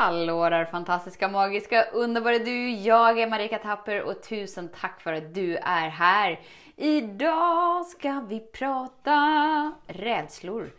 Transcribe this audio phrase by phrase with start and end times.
[0.00, 2.70] Hallå där fantastiska, magiska, underbara du!
[2.70, 6.40] Jag är Marika Tapper och tusen tack för att du är här.
[6.76, 10.72] Idag ska vi prata rädslor.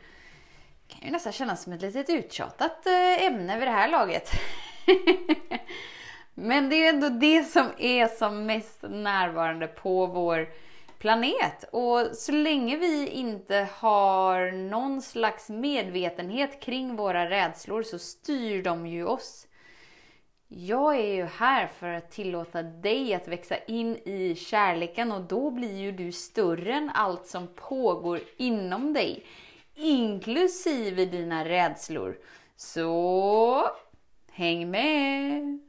[0.87, 4.31] Det kan ju nästan kännas som ett litet uttjatat eh, ämne vid det här laget.
[6.33, 10.49] Men det är ändå det som är som mest närvarande på vår
[10.99, 11.63] planet.
[11.71, 18.87] Och så länge vi inte har någon slags medvetenhet kring våra rädslor så styr de
[18.87, 19.47] ju oss.
[20.47, 25.51] Jag är ju här för att tillåta dig att växa in i kärleken och då
[25.51, 29.25] blir ju du större än allt som pågår inom dig.
[29.75, 32.17] Inklusive dina rädslor.
[32.55, 33.69] Så
[34.31, 35.68] häng med!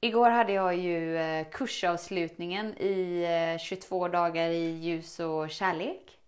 [0.00, 6.18] Igår hade jag ju eh, kursavslutningen i eh, 22 dagar i ljus och kärlek.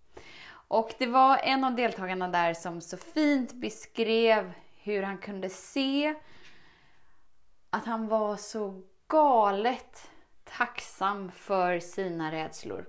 [0.52, 6.14] Och det var en av deltagarna där som så fint beskrev hur han kunde se
[7.70, 10.10] att han var så galet
[10.44, 12.86] tacksam för sina rädslor.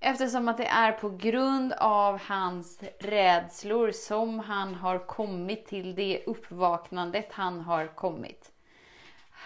[0.00, 6.24] Eftersom att det är på grund av hans rädslor som han har kommit till det
[6.26, 8.51] uppvaknandet han har kommit.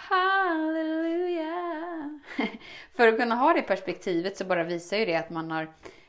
[0.08, 1.54] Halleluja!
[2.96, 5.68] För att kunna ha det perspektivet så bara visar ju det att man har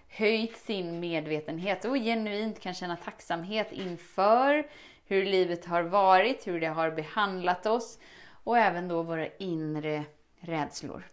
[0.09, 4.67] höjt sin medvetenhet och genuint kan känna tacksamhet inför
[5.05, 7.99] hur livet har varit, hur det har behandlat oss
[8.43, 10.03] och även då våra inre
[10.39, 11.03] rädslor.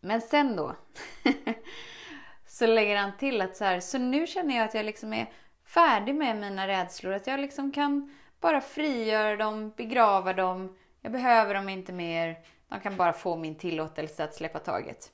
[0.00, 0.76] Men sen då,
[2.46, 5.32] så lägger han till att så här, så nu känner jag att jag liksom är
[5.64, 11.54] färdig med mina rädslor, att jag liksom kan bara frigöra dem, begrava dem, jag behöver
[11.54, 12.38] dem inte mer.
[12.68, 15.12] De kan bara få min tillåtelse att släppa taget.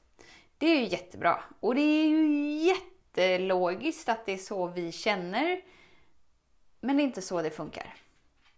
[0.59, 1.41] Det är ju jättebra.
[1.61, 5.61] Och det är ju jättelogiskt att det är så vi känner.
[6.81, 7.95] Men det är inte så det funkar.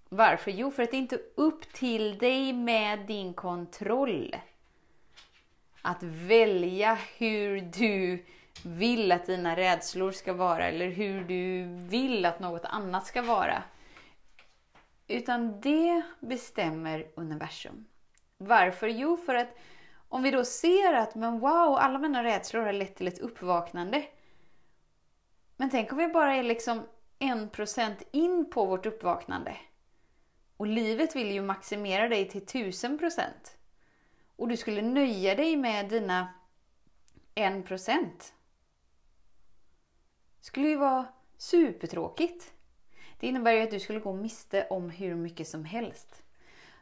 [0.08, 0.50] Varför?
[0.50, 4.36] Jo, för att det är inte upp till dig med din kontroll.
[5.82, 8.24] Att välja hur du
[8.64, 13.62] vill att dina rädslor ska vara eller hur du vill att något annat ska vara.
[15.10, 17.86] Utan det bestämmer universum.
[18.38, 18.88] Varför?
[18.88, 19.56] Jo, för att
[20.08, 24.06] om vi då ser att men wow, alla mina rädslor har lett till ett uppvaknande.
[25.56, 26.82] Men tänk om vi bara är liksom
[27.18, 29.56] en procent in på vårt uppvaknande.
[30.56, 33.56] Och livet vill ju maximera dig till tusen procent.
[34.36, 36.34] Och du skulle nöja dig med dina
[37.34, 38.34] en procent.
[40.40, 41.06] skulle ju vara
[41.36, 42.52] supertråkigt.
[43.20, 46.22] Det innebär ju att du skulle gå miste om hur mycket som helst.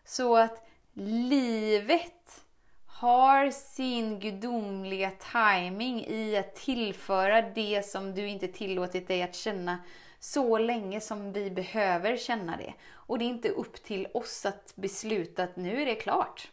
[0.04, 2.44] Så att livet
[2.86, 9.78] har sin gudomliga timing i att tillföra det som du inte tillåtit dig att känna
[10.18, 12.74] så länge som vi behöver känna det.
[12.90, 16.50] Och det är inte upp till oss att besluta att nu är det klart.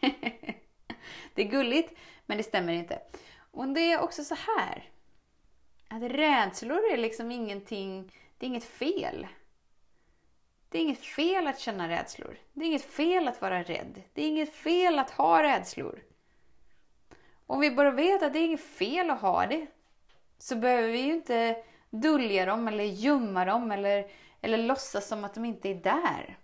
[1.34, 1.92] det är gulligt,
[2.26, 3.00] men det stämmer inte.
[3.50, 4.90] Och det är också så här.
[5.88, 9.26] Att rädslor är liksom ingenting det är inget fel.
[10.68, 12.38] Det är inget fel att känna rädslor.
[12.52, 14.02] Det är inget fel att vara rädd.
[14.12, 16.02] Det är inget fel att ha rädslor.
[17.46, 19.66] Om vi bara vet att det är inget fel att ha det,
[20.38, 21.56] så behöver vi ju inte
[21.90, 24.06] dölja dem eller gömma dem eller,
[24.40, 26.38] eller låtsas som att de inte är där.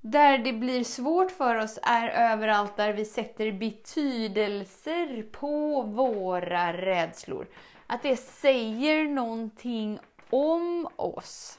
[0.00, 7.46] Där det blir svårt för oss är överallt där vi sätter betydelser på våra rädslor.
[7.86, 9.98] Att det säger någonting
[10.32, 11.58] om oss.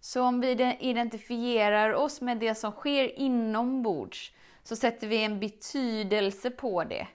[0.00, 4.32] Så om vi identifierar oss med det som sker inombords
[4.62, 7.06] så sätter vi en betydelse på det.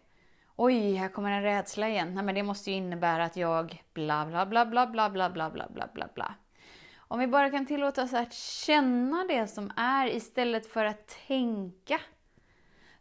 [0.56, 2.14] Oj, här kommer en rädsla igen.
[2.16, 5.50] Nej, men det måste ju innebära att jag bla bla bla bla bla bla bla
[5.50, 6.36] bla bla bla bla.
[6.98, 12.00] Om vi bara kan tillåta oss att känna det som är istället för att tänka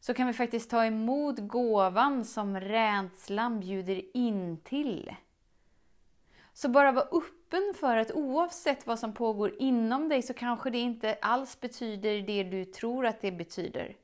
[0.01, 5.15] så kan vi faktiskt ta emot gåvan som rädslan bjuder in till.
[6.59, 10.79] Så bara var öppen för att oavsett vad som pågår inom dig så kanske det
[10.79, 13.97] inte alls betyder det du tror att det betyder.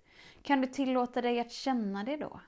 [0.43, 2.41] Kan du tillåta dig att känna det då?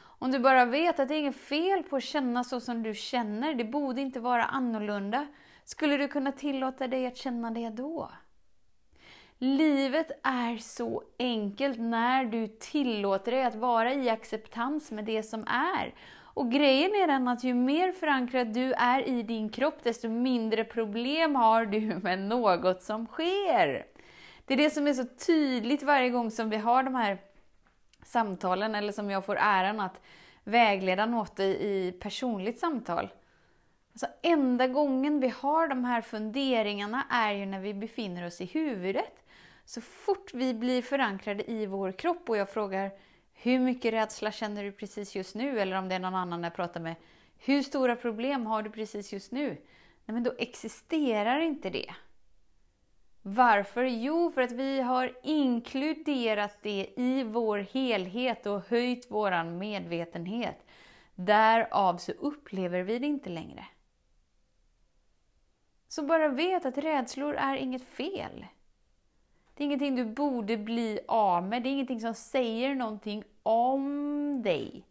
[0.00, 2.94] Om du bara vet att det är inget fel på att känna så som du
[2.94, 5.26] känner, det borde inte vara annorlunda.
[5.64, 8.10] Skulle du kunna tillåta dig att känna det då?
[9.38, 15.46] Livet är så enkelt när du tillåter dig att vara i acceptans med det som
[15.46, 15.94] är.
[16.34, 20.64] Och grejen är den att ju mer förankrad du är i din kropp, desto mindre
[20.64, 23.86] problem har du med något som sker.
[24.44, 27.18] Det är det som är så tydligt varje gång som vi har de här
[28.04, 30.00] samtalen, eller som jag får äran att
[30.44, 33.08] vägleda något i personligt samtal.
[33.92, 38.44] Alltså, enda gången vi har de här funderingarna är ju när vi befinner oss i
[38.44, 39.24] huvudet.
[39.64, 42.90] Så fort vi blir förankrade i vår kropp och jag frågar
[43.34, 45.60] hur mycket rädsla känner du precis just nu?
[45.60, 46.94] Eller om det är någon annan jag pratar med.
[47.38, 49.48] Hur stora problem har du precis just nu?
[50.04, 51.94] Nej, men då existerar inte det.
[53.22, 53.84] Varför?
[53.84, 60.66] Jo, för att vi har inkluderat det i vår helhet och höjt vår medvetenhet.
[61.14, 63.66] Därav så upplever vi det inte längre.
[65.88, 68.46] Så bara vet att rädslor är inget fel.
[69.54, 74.42] Det är ingenting du borde bli av med, det är ingenting som säger någonting om
[74.42, 74.86] dig.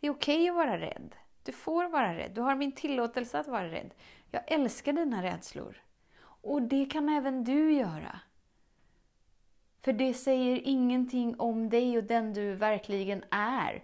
[0.00, 1.14] Det är okej okay att vara rädd.
[1.44, 2.32] Du får vara rädd.
[2.34, 3.94] Du har min tillåtelse att vara rädd.
[4.30, 5.82] Jag älskar dina rädslor.
[6.24, 8.20] Och det kan även du göra.
[9.84, 13.82] För det säger ingenting om dig och den du verkligen är.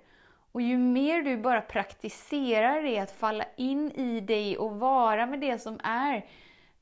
[0.53, 5.41] Och ju mer du bara praktiserar det, att falla in i dig och vara med
[5.41, 6.27] det som är,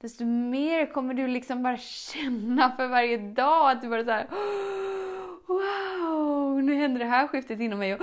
[0.01, 4.27] desto mer kommer du liksom bara känna för varje dag att du bara såhär
[5.47, 8.01] Wow, nu händer det här skiftet inom mig och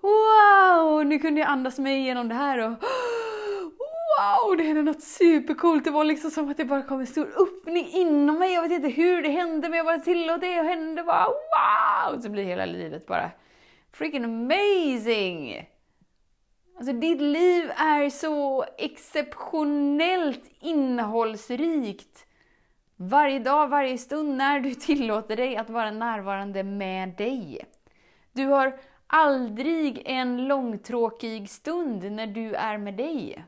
[0.00, 2.84] Wow, nu kunde jag andas mig igenom det här och
[4.18, 5.84] Wow, det hände något supercoolt.
[5.84, 8.54] Det var liksom som att det bara kom en stor öppning inom mig.
[8.54, 12.20] Jag vet inte hur det hände, men jag bara tillåt det och hände bara wow!
[12.20, 13.30] Så blir hela livet bara
[13.92, 15.66] freaking amazing!
[16.76, 22.26] Alltså ditt liv är så exceptionellt innehållsrikt.
[22.96, 27.66] Varje dag, varje stund när du tillåter dig att vara närvarande med dig.
[28.32, 33.44] Du har aldrig en långtråkig stund när du är med dig.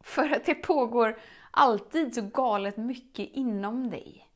[0.00, 1.18] För att det pågår
[1.50, 4.28] alltid så galet mycket inom dig.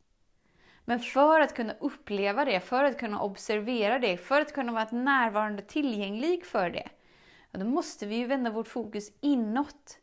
[0.85, 4.89] Men för att kunna uppleva det, för att kunna observera det, för att kunna vara
[4.91, 6.89] närvarande tillgänglig för det,
[7.53, 9.99] då måste vi ju vända vårt fokus inåt.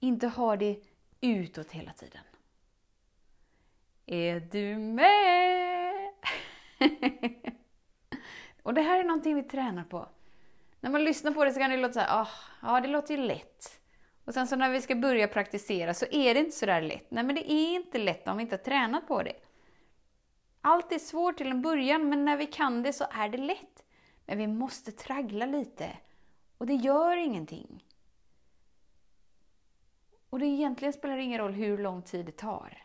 [0.00, 0.80] Inte ha det
[1.20, 2.22] utåt hela tiden.
[4.06, 6.10] Är du med?
[8.62, 10.08] Och det här är någonting vi tränar på.
[10.80, 12.28] När man lyssnar på det så kan det låta så här, oh,
[12.62, 13.80] ja det låter ju lätt.
[14.24, 17.10] Och sen så när vi ska börja praktisera så är det inte så där lätt.
[17.10, 19.32] Nej men det är inte lätt om vi inte har tränat på det.
[20.60, 23.84] Allt är svårt till en början, men när vi kan det så är det lätt.
[24.30, 25.90] Men vi måste traggla lite.
[26.58, 27.84] Och det gör ingenting.
[30.30, 32.78] Och det egentligen spelar ingen roll hur lång tid det tar.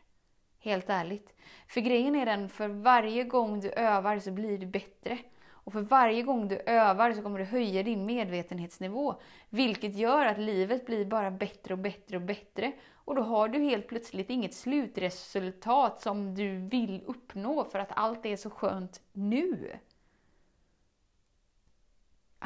[0.59, 1.33] Helt ärligt.
[1.67, 5.17] För grejen är den, för varje gång du övar så blir du bättre.
[5.47, 9.15] Och för varje gång du övar så kommer du höja din medvetenhetsnivå.
[9.49, 12.71] Vilket gör att livet blir bara bättre och bättre och bättre.
[12.93, 18.25] Och då har du helt plötsligt inget slutresultat som du vill uppnå för att allt
[18.25, 19.79] är så skönt nu.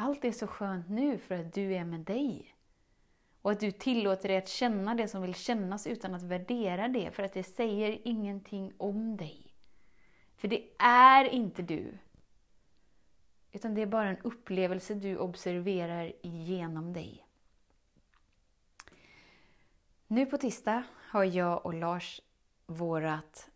[0.02, 2.54] Allt är så skönt nu för att du är med dig.
[3.42, 7.10] Och att du tillåter dig att känna det som vill kännas utan att värdera det,
[7.10, 9.54] för att det säger ingenting om dig.
[10.36, 11.98] För det är inte du.
[13.52, 17.26] Utan det är bara en upplevelse du observerar genom dig.
[20.06, 22.20] Nu på tisdag har jag och Lars
[22.66, 23.49] vårat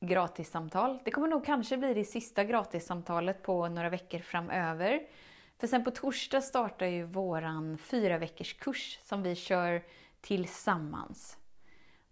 [0.00, 0.98] gratissamtal.
[1.04, 5.06] Det kommer nog kanske bli det sista gratissamtalet på några veckor framöver.
[5.58, 9.82] För sen på torsdag startar ju våran fyra veckors kurs som vi kör
[10.20, 11.38] tillsammans.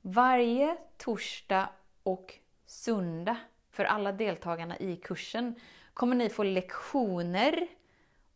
[0.00, 1.68] Varje torsdag
[2.02, 2.34] och
[2.66, 3.36] söndag
[3.70, 5.54] för alla deltagarna i kursen
[5.94, 7.68] kommer ni få lektioner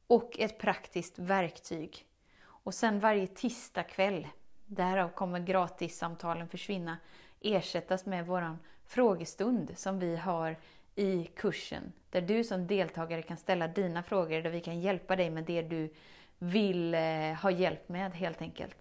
[0.07, 2.07] och ett praktiskt verktyg.
[2.45, 4.29] Och sen varje tisdagkväll,
[4.67, 6.99] därav kommer gratissamtalen försvinna,
[7.41, 8.59] ersättas med våran
[8.93, 10.57] frågestund som vi har
[10.95, 11.93] i kursen.
[12.11, 15.63] Där du som deltagare kan ställa dina frågor, där vi kan hjälpa dig med det
[15.63, 15.95] du
[16.39, 18.77] vill eh, ha hjälp med helt enkelt.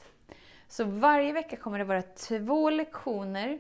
[0.68, 3.60] Så varje vecka kommer det vara två lektioner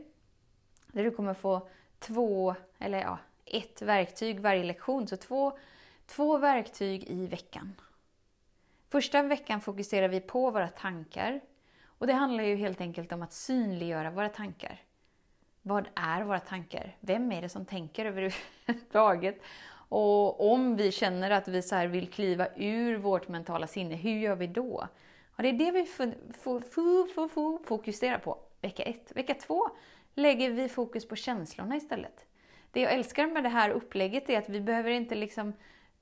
[0.87, 5.07] där du kommer få två, eller ja, ett verktyg varje lektion.
[5.07, 5.57] Så två,
[6.05, 7.75] två verktyg i veckan.
[8.89, 11.41] Första veckan fokuserar vi på våra tankar.
[11.85, 14.81] Och det handlar ju helt enkelt om att synliggöra våra tankar.
[15.61, 16.95] Vad är våra tankar?
[16.99, 18.05] Vem är det som tänker
[18.65, 19.41] överhuvudtaget?
[19.89, 24.35] Och om vi känner att vi så vill kliva ur vårt mentala sinne, hur gör
[24.35, 24.87] vi då?
[25.35, 25.85] Och det är det vi
[27.65, 28.37] fokuserar på.
[28.61, 29.11] vecka ett.
[29.15, 29.69] Vecka två
[30.15, 32.25] lägger vi fokus på känslorna istället.
[32.71, 35.53] Det jag älskar med det här upplägget är att vi behöver inte liksom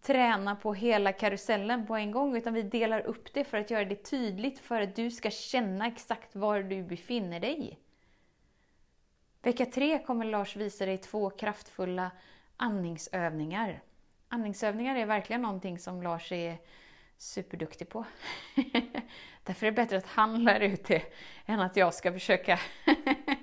[0.02, 3.86] träna på hela karusellen på en gång, utan vi delar upp det för att göra
[3.86, 7.80] det tydligt för att du ska känna exakt var du befinner dig.
[9.42, 12.12] Vecka tre kommer Lars visa dig två kraftfulla
[12.58, 13.82] andningsövningar.
[14.28, 16.58] Andningsövningar är verkligen någonting som Lars är
[17.18, 18.06] superduktig på.
[19.44, 21.04] Därför är det bättre att han lär ut det
[21.46, 22.60] än att jag ska försöka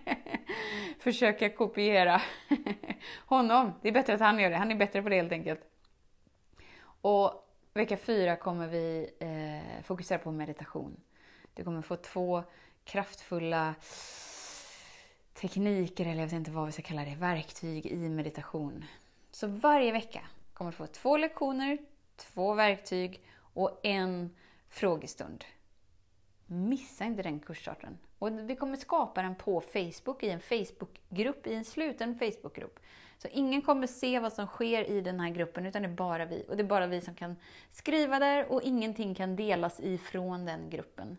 [0.99, 2.23] försöka kopiera
[3.27, 3.73] honom.
[3.83, 4.57] Det är bättre att han gör det.
[4.57, 5.61] Han är bättre på det helt enkelt.
[7.01, 7.33] Och
[7.75, 11.01] vecka fyra kommer vi eh, fokusera på meditation.
[11.55, 12.43] Du kommer få två
[12.85, 13.75] kraftfulla
[15.41, 18.85] tekniker, eller jag vet inte vad vi ska kalla det, verktyg i meditation.
[19.31, 20.21] Så varje vecka
[20.55, 21.79] kommer du få två lektioner,
[22.17, 24.31] två verktyg och en
[24.69, 25.45] frågestund.
[26.47, 27.99] Missa inte den kursstarten.
[28.19, 32.81] Och vi kommer skapa den på Facebook, i en Facebookgrupp, i en sluten Facebookgrupp.
[33.19, 36.25] Så ingen kommer se vad som sker i den här gruppen, utan det är bara
[36.25, 36.45] vi.
[36.49, 37.37] Och det är bara vi som kan
[37.71, 41.17] skriva där och ingenting kan delas ifrån den gruppen.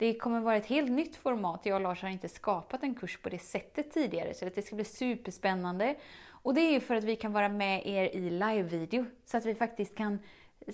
[0.00, 1.60] Det kommer vara ett helt nytt format.
[1.66, 4.76] Jag och Lars har inte skapat en kurs på det sättet tidigare, så det ska
[4.76, 5.96] bli superspännande.
[6.28, 9.46] Och det är ju för att vi kan vara med er i live-video, så att
[9.46, 10.18] vi faktiskt kan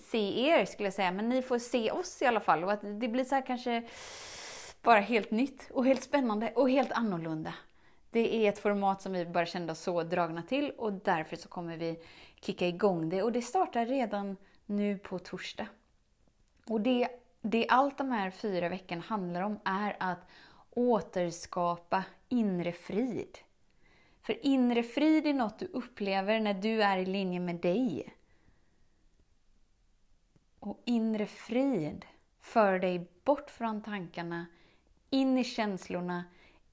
[0.00, 1.12] se er, skulle jag säga.
[1.12, 2.64] Men ni får se oss i alla fall.
[2.64, 3.82] Och att det blir så här kanske
[4.82, 7.54] bara helt nytt och helt spännande och helt annorlunda.
[8.10, 11.48] Det är ett format som vi bara kände oss så dragna till och därför så
[11.48, 11.98] kommer vi
[12.40, 13.22] kicka igång det.
[13.22, 15.66] Och det startar redan nu på torsdag.
[16.66, 17.08] Och det,
[17.50, 20.28] det allt de här fyra veckorna handlar om är att
[20.70, 23.38] återskapa inre frid.
[24.22, 28.14] För inre frid är något du upplever när du är i linje med dig.
[30.58, 32.04] Och inre frid
[32.40, 34.46] för dig bort från tankarna,
[35.10, 36.24] in i känslorna,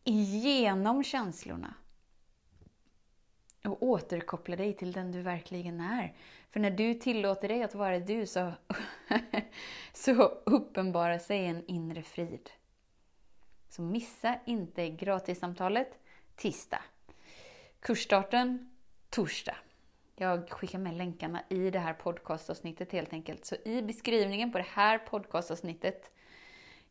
[0.03, 1.73] igenom känslorna.
[3.63, 6.15] Och återkoppla dig till den du verkligen är.
[6.53, 8.53] För när du tillåter dig att vara du så,
[9.93, 12.49] så uppenbarar sig en inre frid.
[13.69, 15.99] Så missa inte gratissamtalet
[16.35, 16.81] tisdag.
[17.79, 18.71] Kursstarten
[19.09, 19.55] torsdag.
[20.15, 23.45] Jag skickar med länkarna i det här podcastavsnittet helt enkelt.
[23.45, 26.11] Så i beskrivningen på det här podcastavsnittet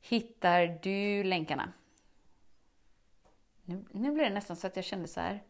[0.00, 1.72] hittar du länkarna.
[3.64, 5.42] Nu, nu blir det nästan så att jag kände så här.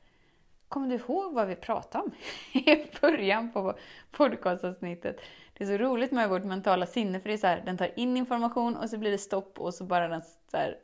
[0.72, 2.12] Kommer du ihåg vad vi pratade om
[2.52, 3.74] i början på
[4.10, 5.20] podcastavsnittet?
[5.52, 7.98] Det är så roligt med vårt mentala sinne, för det är så här, den tar
[7.98, 10.78] in information och så blir det stopp och så bara den så här,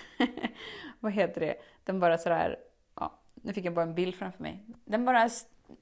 [1.00, 1.54] vad heter det?
[1.84, 2.56] Den bara sådär,
[2.94, 4.64] ja, nu fick jag bara en bild framför mig.
[4.84, 5.28] Den bara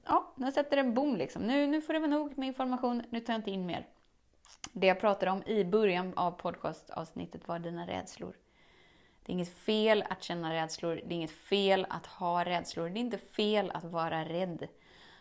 [0.05, 1.41] ja, den sätter en bom liksom.
[1.41, 3.87] Nu, nu får det vara nog med information, nu tar jag inte in mer.
[4.71, 8.35] Det jag pratade om i början av podcastavsnittet var dina rädslor.
[9.25, 12.99] Det är inget fel att känna rädslor, det är inget fel att ha rädslor, det
[12.99, 14.67] är inte fel att vara rädd.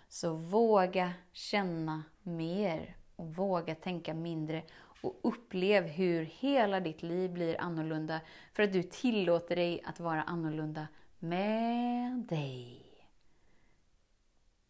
[0.08, 4.62] Så våga känna mer och våga tänka mindre
[5.02, 8.20] och upplev hur hela ditt liv blir annorlunda
[8.52, 10.88] för att du tillåter dig att vara annorlunda
[11.18, 12.86] med dig.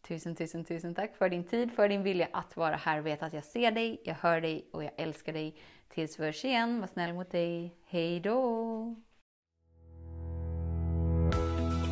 [0.01, 3.01] Tusen, tusen, tusen tack för din tid, för din vilja att vara här.
[3.01, 5.55] Vet att jag ser dig, jag hör dig och jag älskar dig.
[5.87, 7.75] Tills vi hörs igen, var snäll mot dig.
[7.85, 8.95] Hej då!